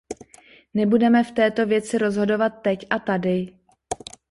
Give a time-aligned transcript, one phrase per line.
[0.73, 3.57] Nebudeme v této věci rozhodovat teď a tady.